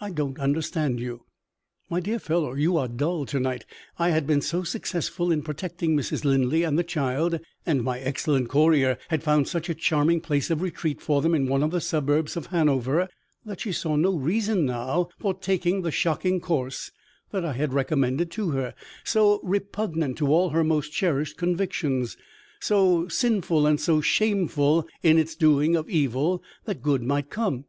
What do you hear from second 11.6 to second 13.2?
of the suburbs of Hanover,